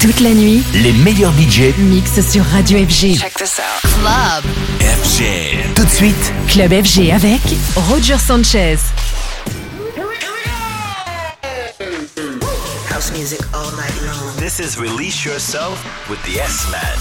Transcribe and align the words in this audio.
Toute 0.00 0.20
la 0.20 0.30
nuit, 0.30 0.62
les 0.74 0.92
meilleurs 0.92 1.32
budgets 1.32 1.74
mixent 1.76 2.20
sur 2.30 2.44
Radio 2.44 2.78
FG. 2.78 3.18
Check 3.18 3.34
this 3.34 3.58
out. 3.58 3.82
Club 3.82 4.44
FG. 4.80 5.74
Tout 5.74 5.84
de 5.84 5.90
suite, 5.90 6.32
Club 6.48 6.70
FG 6.70 7.10
avec 7.10 7.40
Roger 7.74 8.16
Sanchez. 8.16 8.78
Here 9.96 10.06
we 10.06 10.16
go. 10.20 10.28
House 12.94 13.10
music 13.12 13.40
all 13.52 13.72
night 13.72 14.00
long. 14.06 14.36
This 14.38 14.60
is 14.60 14.78
Release 14.78 15.24
Yourself 15.24 15.84
with 16.08 16.22
the 16.22 16.38
S-Man. 16.40 16.98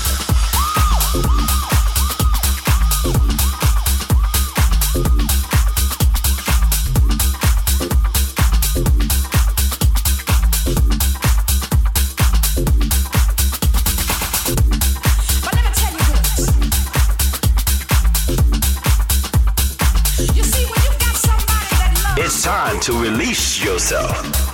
to 22.87 22.93
release 22.93 23.61
yourself. 23.61 24.46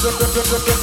Yeah. 0.00 0.78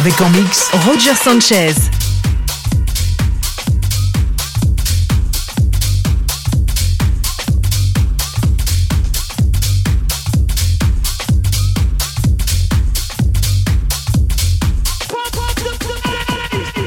Avec 0.00 0.18
en 0.22 0.30
mix 0.30 0.70
Roger 0.86 1.14
Sanchez. 1.14 1.74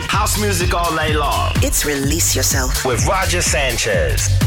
House 0.10 0.39
music 0.39 0.74
all 0.74 0.92
night 0.95 1.13
long. 1.13 1.51
It's 1.62 1.86
Release 1.86 2.36
Yourself 2.36 2.83
with 2.83 3.06
Roger 3.06 3.44
Sanchez. 3.44 4.42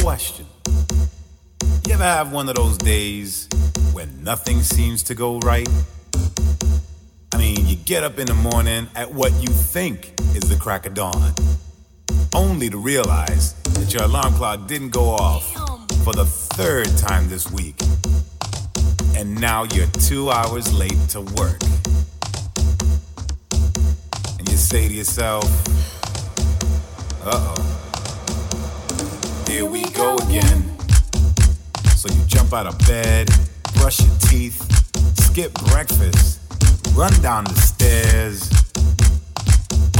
Question. 0.00 0.46
You 1.84 1.94
ever 1.94 2.04
have 2.04 2.32
one 2.32 2.48
of 2.48 2.54
those 2.54 2.78
days 2.78 3.48
when 3.92 4.22
nothing 4.22 4.62
seems 4.62 5.02
to 5.04 5.16
go 5.16 5.40
right? 5.40 5.68
I 7.32 7.38
mean, 7.38 7.66
you 7.66 7.74
get 7.74 8.04
up 8.04 8.20
in 8.20 8.26
the 8.26 8.34
morning 8.34 8.86
at 8.94 9.12
what 9.12 9.32
you 9.32 9.48
think 9.48 10.12
is 10.36 10.48
the 10.48 10.56
crack 10.56 10.86
of 10.86 10.94
dawn, 10.94 11.34
only 12.36 12.70
to 12.70 12.78
realize 12.78 13.54
that 13.74 13.92
your 13.92 14.04
alarm 14.04 14.34
clock 14.34 14.68
didn't 14.68 14.90
go 14.90 15.06
off 15.10 15.52
for 16.04 16.12
the 16.12 16.26
third 16.26 16.86
time 16.96 17.28
this 17.28 17.50
week. 17.50 17.74
And 19.16 19.40
now 19.40 19.64
you're 19.64 19.88
two 20.08 20.30
hours 20.30 20.72
late 20.72 21.08
to 21.08 21.22
work. 21.22 21.58
You 24.72 24.78
say 24.78 24.88
to 24.88 24.94
yourself, 24.94 25.44
uh 27.26 27.30
oh, 27.34 27.54
here 29.46 29.66
we 29.66 29.82
go 29.90 30.16
again. 30.16 30.64
So 31.94 32.08
you 32.08 32.24
jump 32.26 32.54
out 32.54 32.66
of 32.66 32.78
bed, 32.86 33.28
brush 33.74 34.00
your 34.00 34.16
teeth, 34.20 34.62
skip 35.20 35.52
breakfast, 35.66 36.40
run 36.96 37.12
down 37.20 37.44
the 37.44 37.54
stairs, 37.54 38.48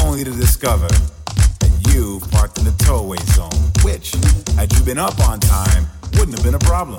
only 0.02 0.24
to 0.24 0.30
discover 0.30 0.88
that 0.88 1.92
you've 1.92 2.22
parked 2.30 2.56
in 2.56 2.64
the 2.64 2.72
towaway 2.78 3.18
zone, 3.34 3.50
which, 3.84 4.14
had 4.56 4.72
you 4.72 4.82
been 4.84 4.98
up 4.98 5.20
on 5.28 5.38
time, 5.40 5.86
wouldn't 6.14 6.34
have 6.34 6.44
been 6.44 6.54
a 6.54 6.58
problem. 6.60 6.98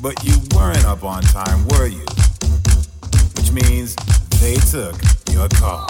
But 0.00 0.24
you 0.24 0.40
weren't 0.56 0.86
up 0.86 1.04
on 1.04 1.22
time, 1.24 1.68
were 1.68 1.88
you? 1.88 2.06
Which 3.36 3.52
means 3.52 3.94
they 4.40 4.54
took 4.54 4.96
your 5.32 5.48
car. 5.48 5.86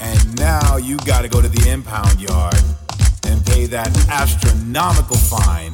And 0.00 0.38
now 0.38 0.76
you 0.76 0.96
gotta 0.98 1.28
go 1.28 1.40
to 1.40 1.48
the 1.48 1.68
impound 1.68 2.20
yard 2.20 2.62
and 3.26 3.44
pay 3.46 3.66
that 3.66 3.88
astronomical 4.08 5.16
fine 5.16 5.72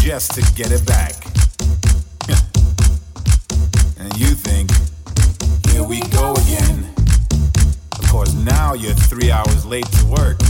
just 0.00 0.32
to 0.34 0.40
get 0.54 0.72
it 0.72 0.86
back. 0.86 1.14
and 3.98 4.16
you 4.18 4.34
think, 4.34 4.70
here 5.70 5.84
we 5.84 6.00
go 6.10 6.34
again. 6.34 6.86
Of 7.98 8.08
course, 8.08 8.32
now 8.34 8.74
you're 8.74 8.94
three 8.94 9.30
hours 9.30 9.64
late 9.66 9.86
to 9.86 10.06
work. 10.06 10.40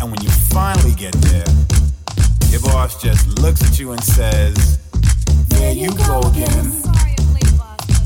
And 0.00 0.10
when 0.12 0.20
you 0.22 0.30
finally 0.30 0.94
get 0.94 1.14
there, 1.14 1.46
your 2.50 2.60
boss 2.60 3.00
just 3.02 3.26
looks 3.40 3.62
at 3.62 3.78
you 3.78 3.92
and 3.92 4.02
says, 4.04 4.78
There 5.48 5.72
you 5.72 5.90
go 6.06 6.20
again. 6.20 7.13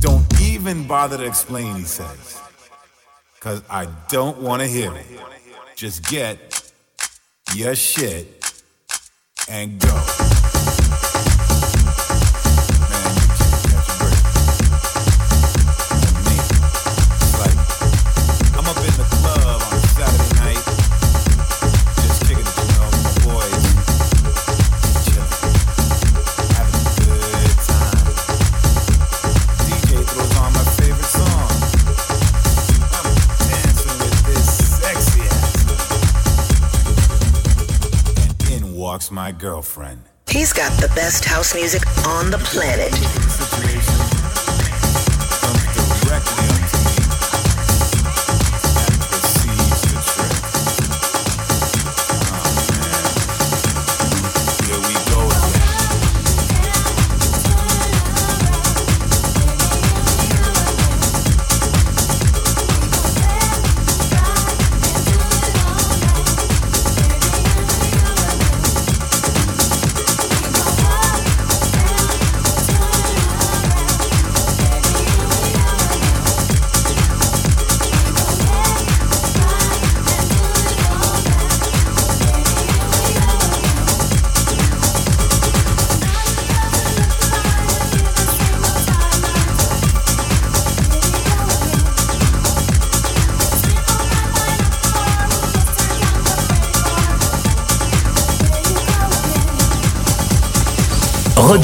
Don't 0.01 0.41
even 0.41 0.87
bother 0.87 1.17
to 1.19 1.25
explain, 1.25 1.75
he 1.77 1.83
says. 1.83 2.41
Cause 3.41 3.63
I 3.71 3.87
don't 4.09 4.39
wanna 4.39 4.67
hear 4.67 4.93
it. 4.95 5.07
Just 5.75 6.09
get 6.09 6.73
your 7.55 7.75
shit 7.75 8.63
and 9.49 9.81
go. 9.81 10.38
My 39.29 39.33
girlfriend. 39.33 40.01
He's 40.27 40.55
got 40.55 40.73
the 40.81 40.89
best 40.95 41.27
house 41.27 41.55
music 41.55 41.87
on 42.07 42.31
the 42.31 42.39
planet. 42.39 43.68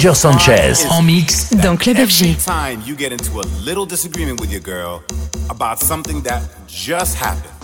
Roger 0.04 0.14
Sanchez 0.14 0.87
en 0.90 1.00
mix 1.00 1.49
dans 1.62 1.78
Club 1.78 1.96
FG. 1.96 2.37
time 2.37 2.82
you 2.84 2.94
get 2.94 3.11
into 3.11 3.40
a 3.40 3.46
little 3.64 3.87
disagreement 3.87 4.38
with 4.38 4.52
your 4.52 4.61
girl 4.61 5.02
about 5.49 5.78
something 5.78 6.20
that 6.20 6.42
just 6.66 7.16
happened, 7.16 7.54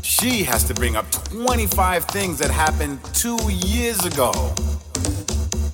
she 0.00 0.44
has 0.44 0.62
to 0.62 0.74
bring 0.74 0.94
up 0.94 1.10
25 1.10 2.04
things 2.04 2.38
that 2.38 2.52
happened 2.52 3.00
two 3.12 3.36
years 3.50 3.98
ago 4.04 4.30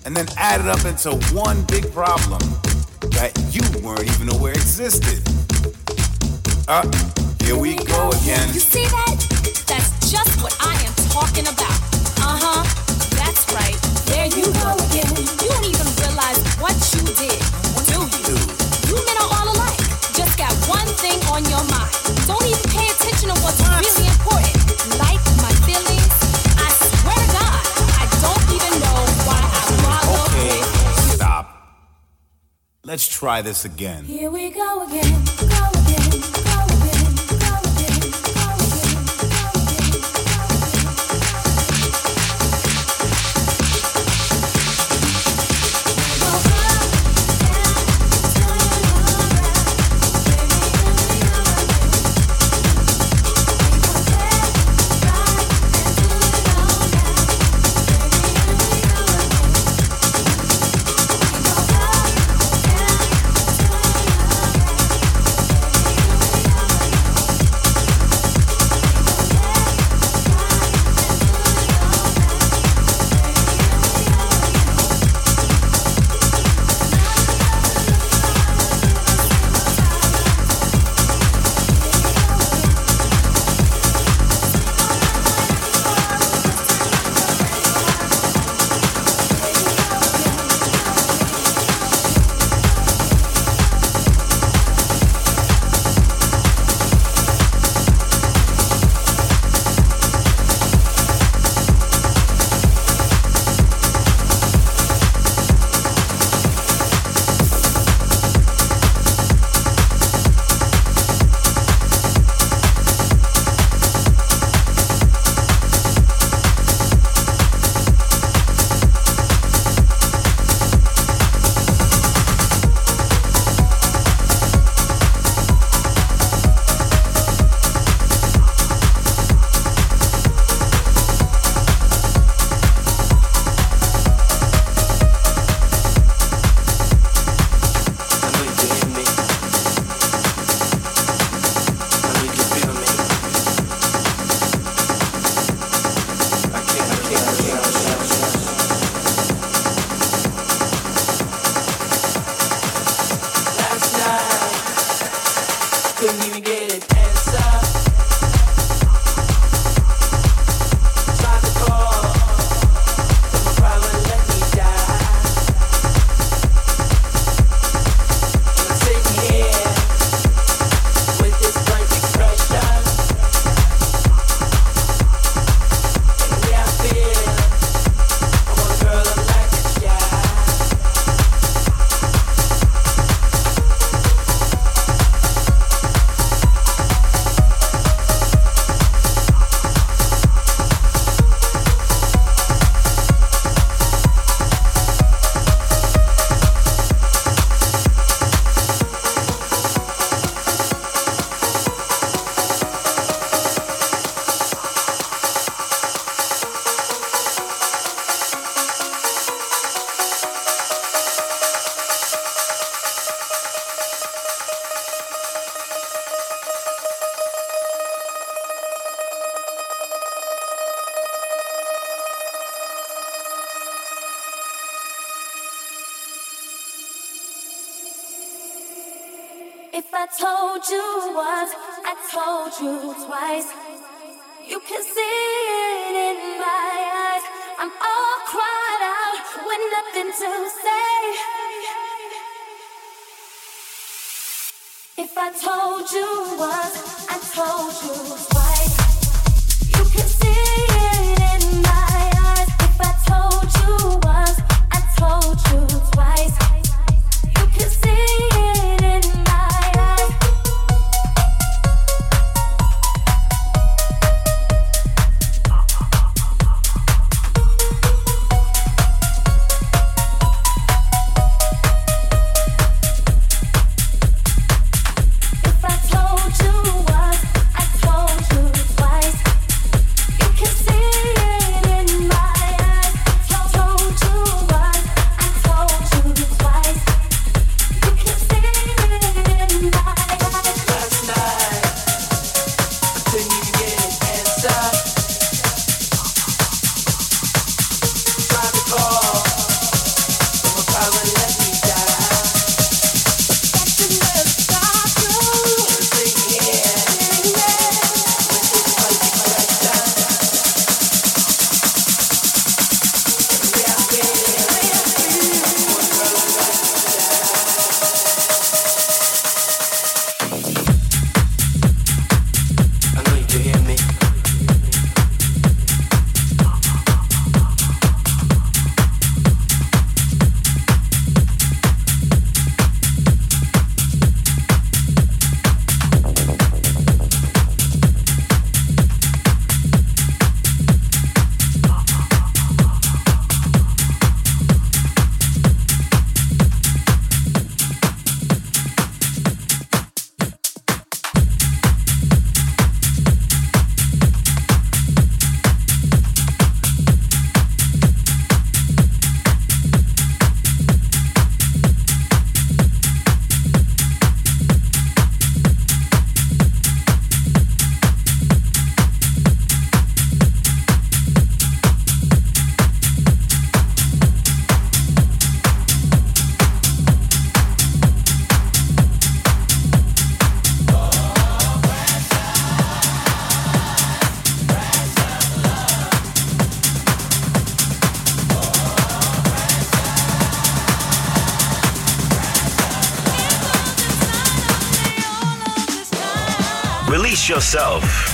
and 0.06 0.16
then 0.16 0.24
add 0.38 0.62
it 0.62 0.66
up 0.66 0.82
into 0.86 1.10
one 1.34 1.62
big 1.66 1.92
problem 1.92 2.40
that 3.12 3.30
you 3.52 3.60
weren't 3.86 4.08
even 4.14 4.30
aware 4.30 4.54
existed. 4.54 5.20
Uh, 6.68 6.88
here 7.44 7.58
we 7.58 7.76
go 7.76 8.08
again. 8.22 8.48
You 8.54 8.60
see 8.60 8.86
that? 8.86 9.16
That's 9.68 10.10
just 10.10 10.42
what 10.42 10.56
I 10.58 10.72
am 10.72 10.94
talking 11.10 11.44
about. 11.44 11.76
Uh 12.16 12.40
huh. 12.40 12.64
That's 13.20 13.44
right. 13.52 13.76
There 14.06 14.26
you 14.26 14.46
go 14.54 14.81
Let's 32.92 33.08
try 33.08 33.40
this 33.40 33.64
again. 33.64 34.04
Here 34.04 34.30
we 34.30 34.50
go 34.50 34.82
again. 34.86 35.22
Again. 35.40 35.51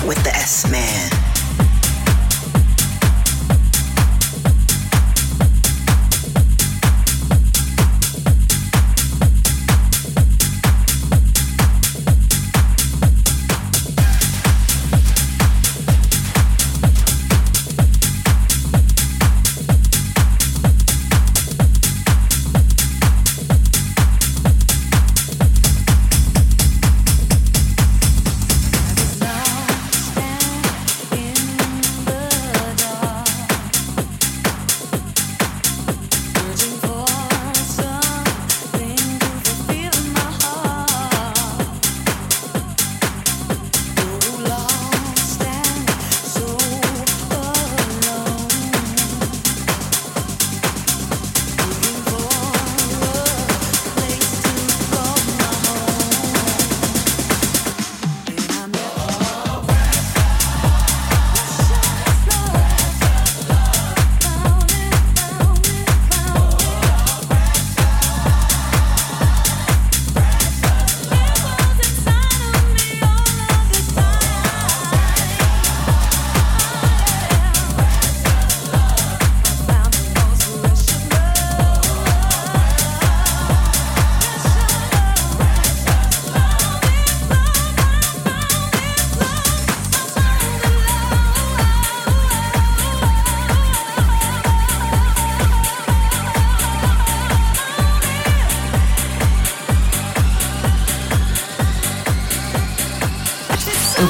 with 0.04 0.20
the 0.24 0.34
S 0.34 0.68
Man. 0.68 0.97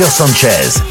Roger 0.00 0.10
Sanchez. 0.10 0.89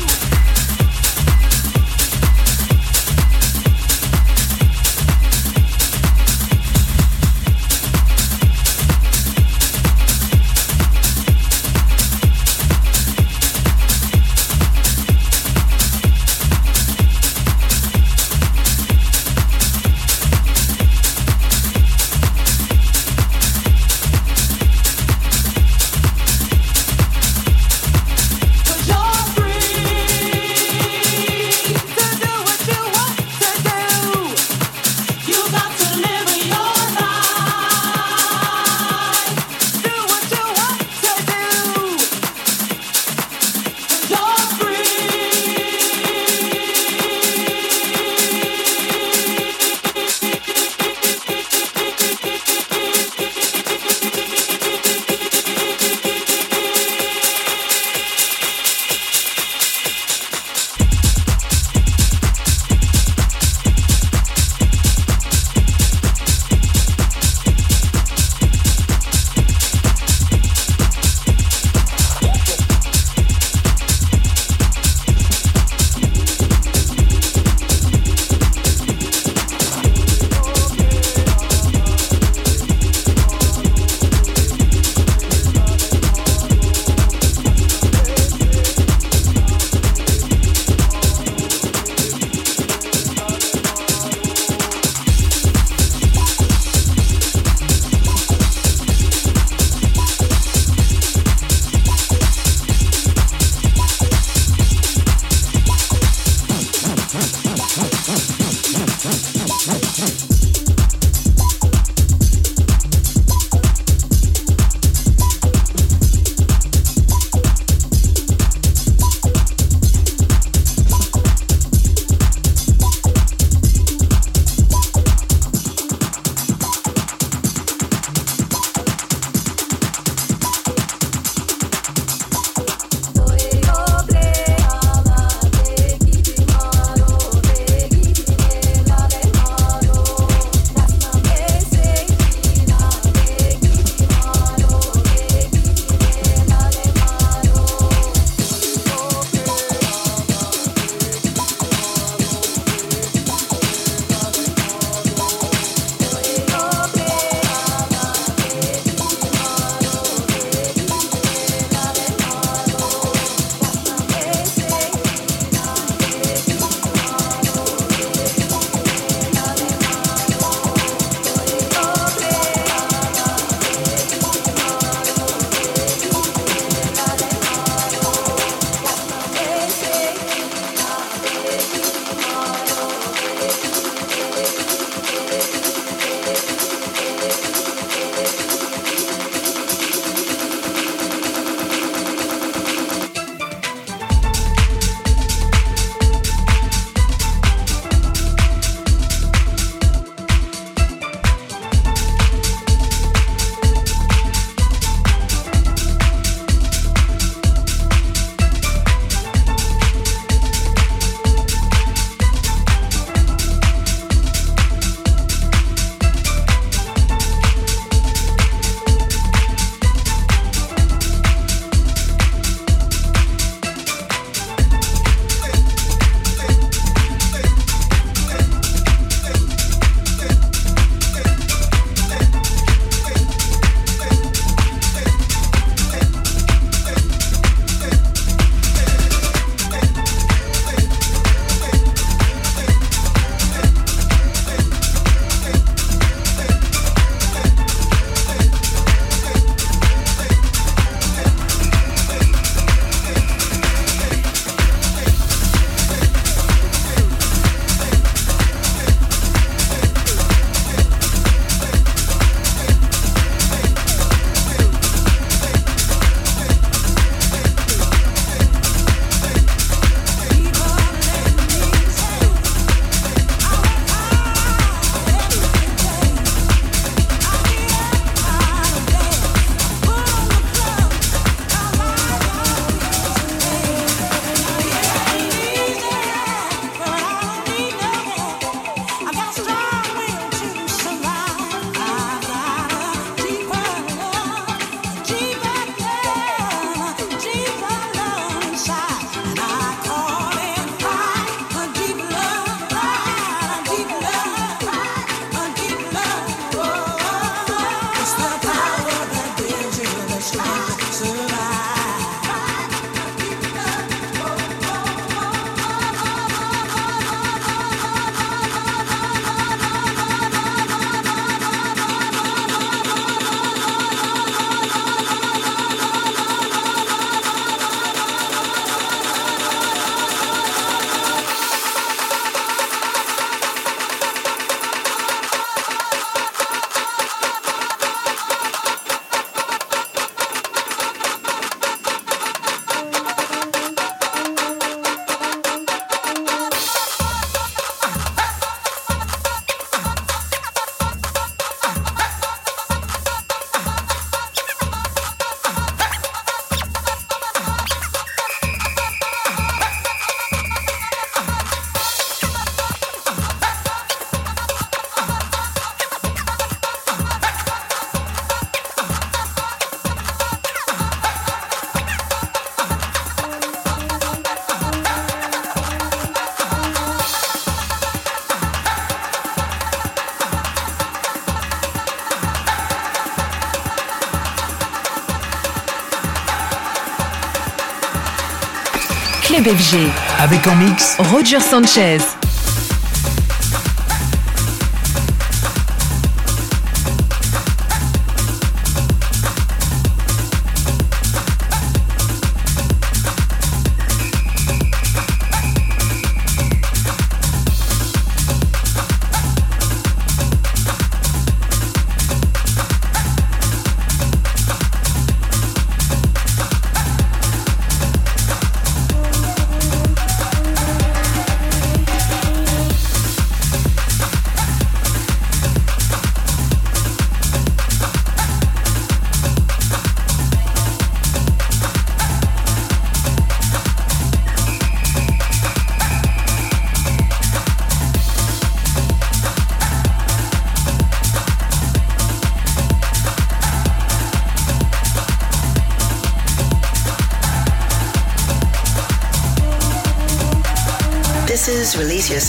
Club 389.30 389.48
FG. 389.48 389.78
Avec 390.18 390.48
en 390.48 390.56
mix 390.56 390.98
Roger 390.98 391.40
Sanchez. 391.40 392.19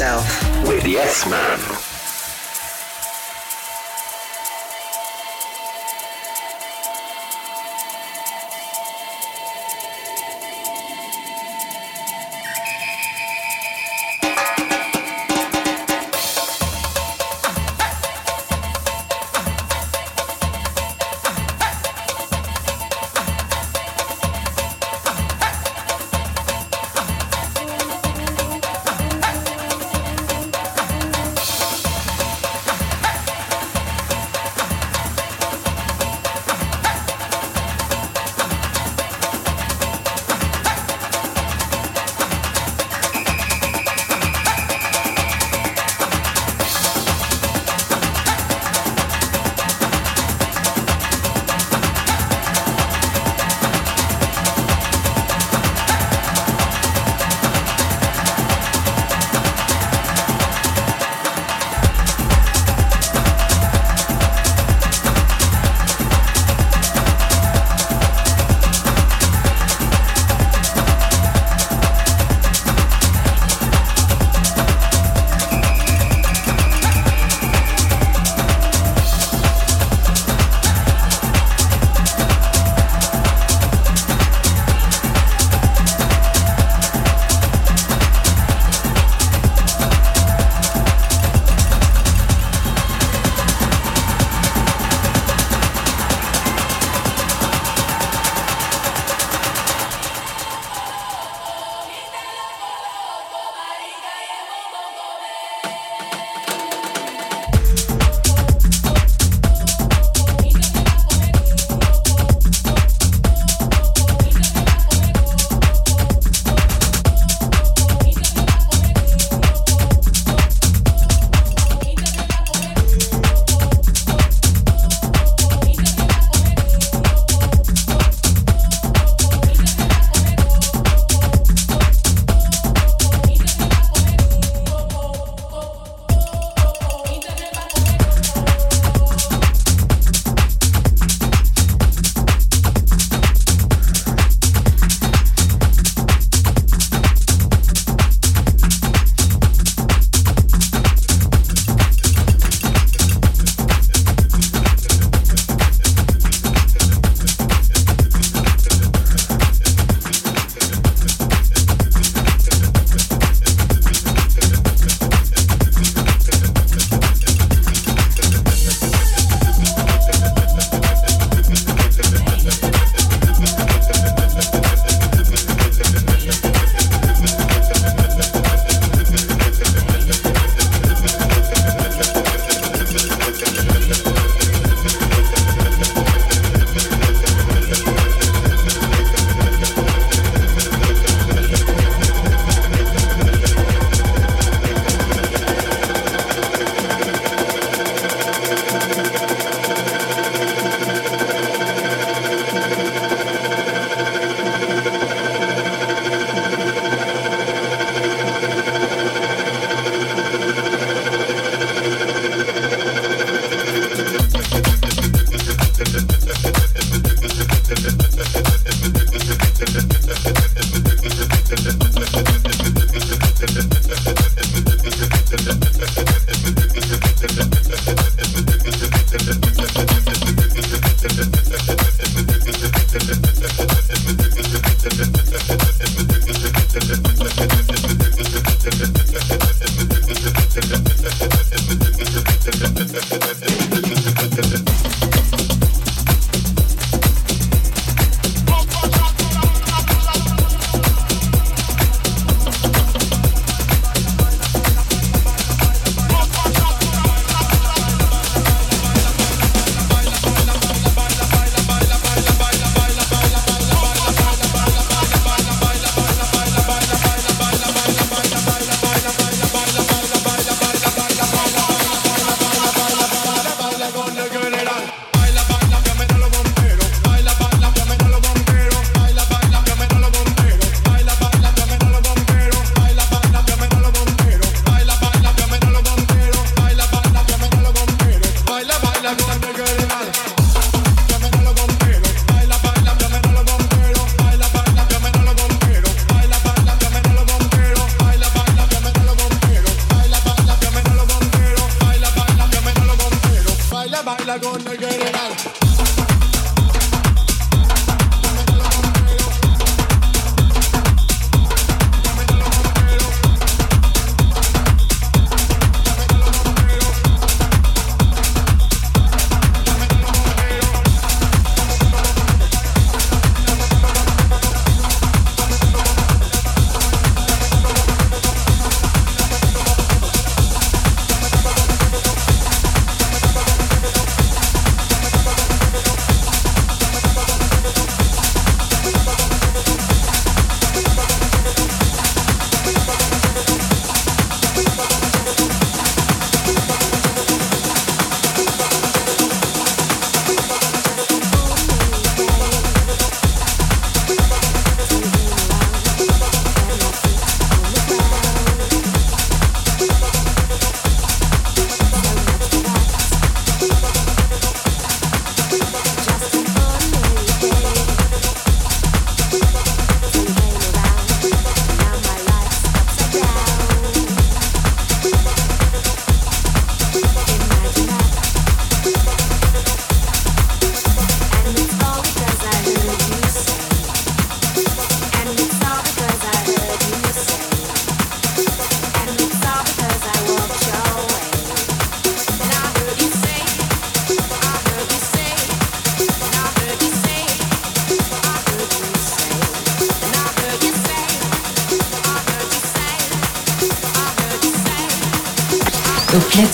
Yourself. 0.01 0.67
with 0.67 0.87
Yes 0.87 1.29
Man. 1.29 1.60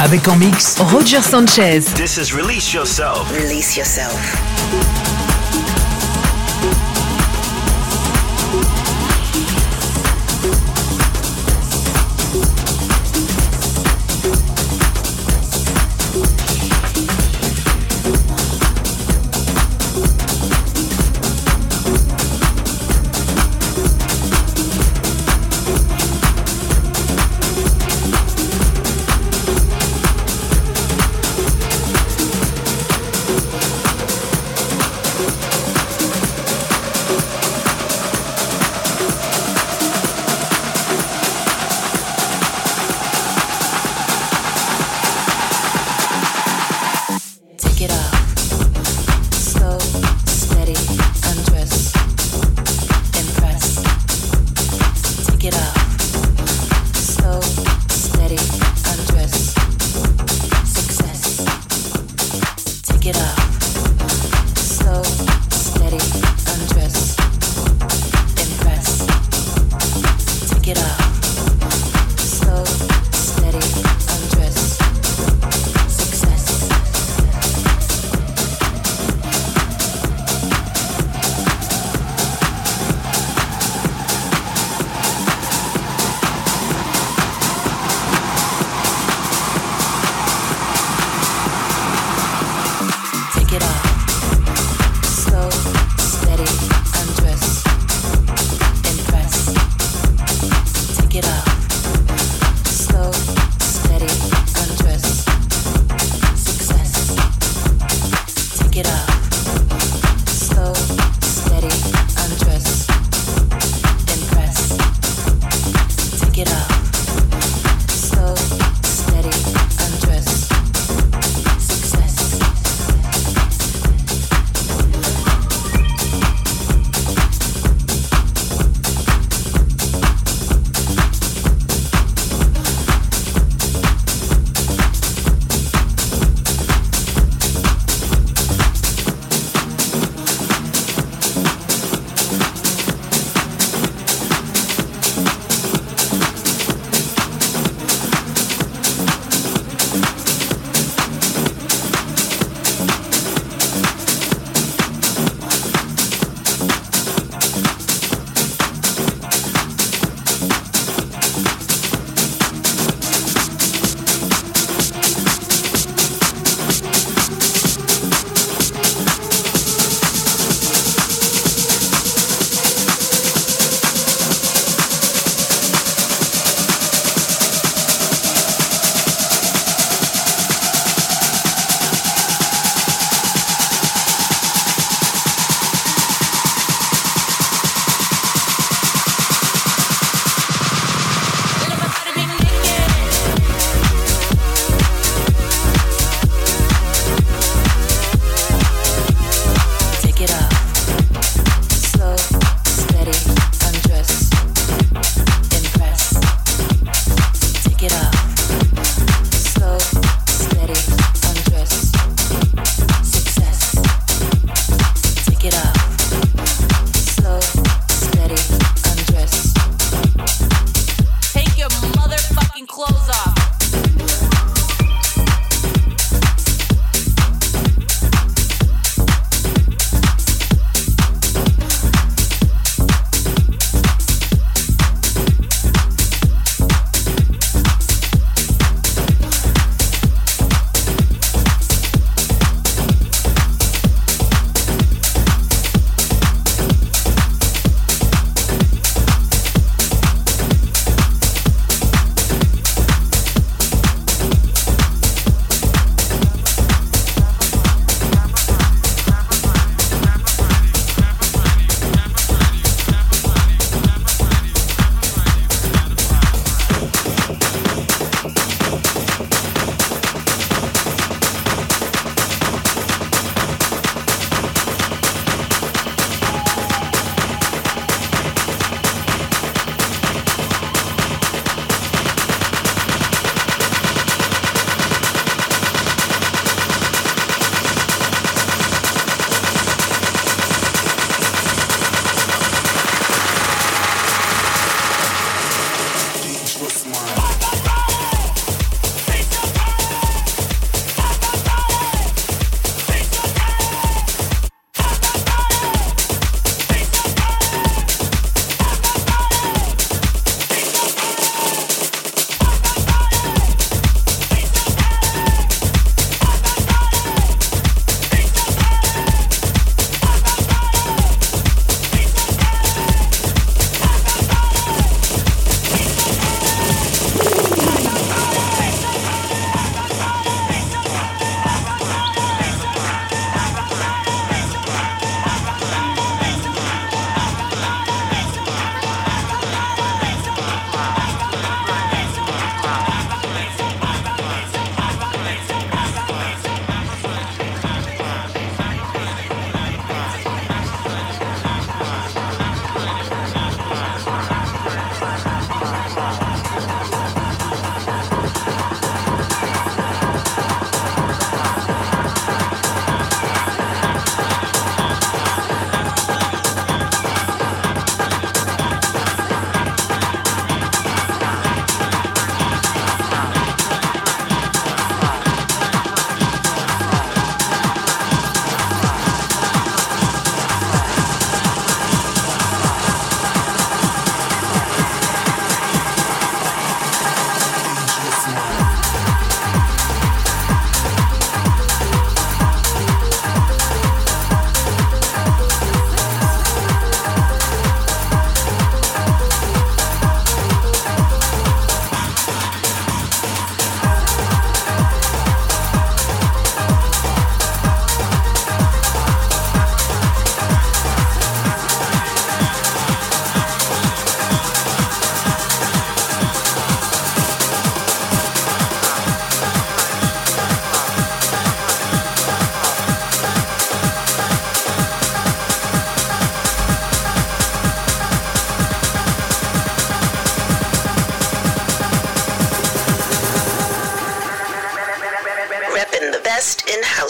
Avec 0.00 0.28
en 0.28 0.36
mix 0.36 0.76
Roger 0.92 1.22
Sanchez. 1.22 1.80
This 1.94 2.18
is 2.18 2.34
Release 2.34 2.74
Yourself. 2.74 3.30
Release 3.32 3.74
Yourself. 3.74 5.03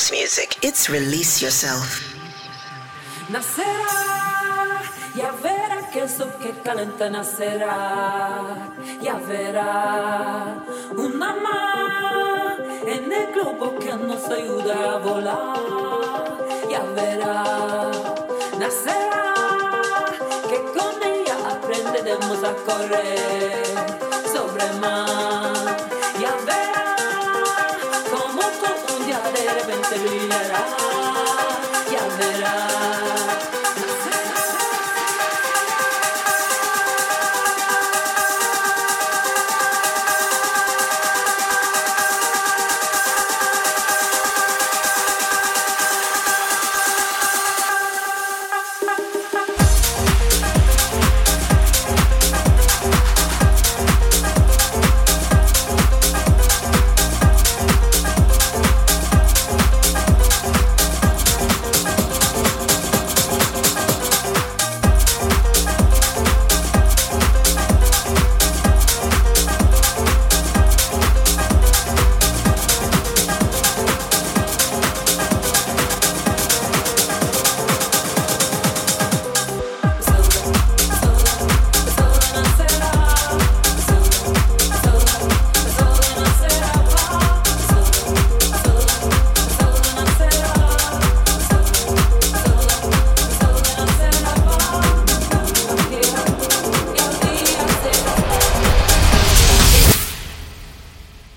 House 0.05 0.13
music. 0.13 0.59
It's 0.63 0.91
Release 0.91 1.41
Yourself. 1.41 1.89
Nacerá, 3.31 4.83
ya 5.15 5.31
verá 5.43 5.89
que 5.93 6.05
que 6.43 6.53
calenta 6.63 7.09
nacerá, 7.09 8.75
ya 9.01 9.15
verá 9.15 10.57
una 10.97 11.35
en 12.87 13.13
el 13.13 13.33
globo 13.33 13.79
que 13.79 13.95
nos 13.95 14.29
ayuda 14.29 14.95
a 14.95 14.99
volar, 14.99 16.39
ya 16.71 16.83
verá, 16.97 17.91
nacerá, 18.59 19.25
que 20.51 20.59
con 20.77 20.95
ella 21.03 21.37
aprenderemos 21.55 22.45
a 22.45 22.53
correr 22.67 23.65
sobre 24.33 24.67
mar. 24.81 25.84
corazón 28.61 29.07
ya 29.09 29.21
de 29.31 29.55
repente 29.55 29.99
brillará, 29.99 30.67
ya 31.91 32.17
verás. 32.19 33.34